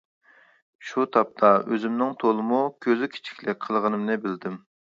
شۇ 0.91 1.05
تاپتا 1.17 1.51
ئۆزۈمنىڭ 1.59 2.17
تولىمۇ 2.25 2.63
كۆزى 2.87 3.13
كىچىكلىك 3.17 3.63
قىلغىنىمنى 3.69 4.21
بىلدىم. 4.27 4.61